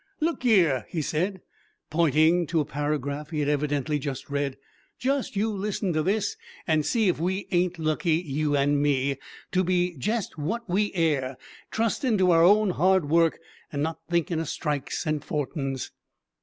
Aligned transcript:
"Look 0.19 0.43
yer," 0.43 0.87
he 0.89 1.03
said, 1.03 1.41
pointing 1.91 2.47
to 2.47 2.59
a 2.59 2.65
paragraph 2.65 3.29
he 3.29 3.39
had 3.39 3.47
evidently 3.47 3.99
just 3.99 4.31
read, 4.31 4.57
"just 4.97 5.35
you 5.35 5.53
listen 5.53 5.93
to 5.93 6.01
this, 6.01 6.37
and 6.65 6.83
see 6.83 7.07
if 7.07 7.19
we 7.19 7.47
ain't 7.51 7.77
lucky, 7.77 8.13
you 8.15 8.57
and 8.57 8.81
me, 8.81 9.19
to 9.51 9.63
be 9.63 9.95
jest 9.97 10.39
wot 10.39 10.67
we 10.67 10.91
air 10.95 11.37
trustin' 11.69 12.17
to 12.17 12.31
our 12.31 12.43
own 12.43 12.71
hard 12.71 13.09
work 13.09 13.37
and 13.71 13.83
not 13.83 13.99
thinkin' 14.09 14.39
o' 14.39 14.43
'strikes' 14.43 15.05
and 15.05 15.23
'fortins.' 15.23 15.91